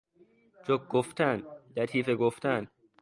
جوک 0.65 0.81
گفتن، 0.89 1.37
لطیفه 1.75 2.15
گفتن 2.15 2.67